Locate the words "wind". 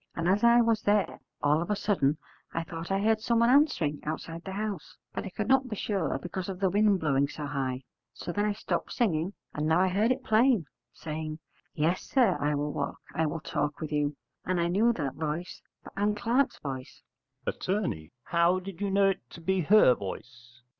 6.71-6.99